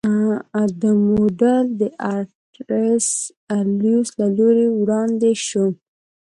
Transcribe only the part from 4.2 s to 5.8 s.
لوري وړاندې شو.